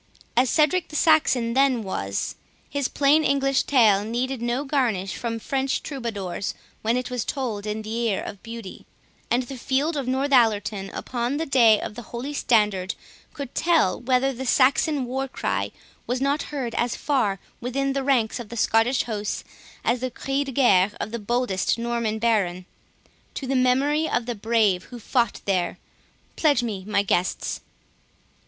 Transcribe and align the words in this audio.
As 0.35 0.49
Cedric 0.49 0.87
the 0.87 0.95
Saxon 0.95 1.53
then 1.53 1.83
was, 1.83 2.33
his 2.67 2.87
plain 2.87 3.23
English 3.23 3.61
tale 3.65 4.03
needed 4.03 4.41
no 4.41 4.63
garnish 4.63 5.15
from 5.15 5.37
French 5.37 5.83
troubadours, 5.83 6.55
when 6.81 6.97
it 6.97 7.11
was 7.11 7.23
told 7.23 7.67
in 7.67 7.83
the 7.83 7.95
ear 8.09 8.19
of 8.19 8.41
beauty; 8.41 8.87
and 9.29 9.43
the 9.43 9.59
field 9.59 9.95
of 9.95 10.07
Northallerton, 10.07 10.89
upon 10.95 11.37
the 11.37 11.45
day 11.45 11.79
of 11.79 11.93
the 11.93 12.01
Holy 12.01 12.33
Standard, 12.33 12.95
could 13.35 13.53
tell 13.53 13.99
whether 14.01 14.33
the 14.33 14.47
Saxon 14.47 15.05
war 15.05 15.27
cry 15.27 15.69
was 16.07 16.19
not 16.19 16.41
heard 16.49 16.73
as 16.73 16.95
far 16.95 17.39
within 17.59 17.93
the 17.93 18.03
ranks 18.03 18.39
of 18.39 18.49
the 18.49 18.57
Scottish 18.57 19.03
host 19.03 19.43
as 19.83 19.99
the 19.99 20.09
'cri 20.09 20.43
de 20.45 20.51
guerre' 20.51 20.93
of 20.99 21.11
the 21.11 21.19
boldest 21.19 21.77
Norman 21.77 22.17
baron. 22.17 22.65
To 23.35 23.45
the 23.45 23.55
memory 23.55 24.09
of 24.09 24.25
the 24.25 24.33
brave 24.33 24.85
who 24.85 24.97
fought 24.99 25.41
there!—Pledge 25.45 26.63
me, 26.63 26.85
my 26.87 27.03
guests." 27.03 27.61